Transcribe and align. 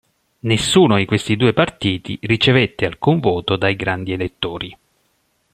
Nessuno 0.39 0.97
di 0.97 1.05
questi 1.05 1.35
due 1.35 1.53
partiti 1.53 2.17
ricevette 2.23 2.87
alcun 2.87 3.19
voto 3.19 3.55
dai 3.55 3.75
Grandi 3.75 4.13
Elettori. 4.13 4.75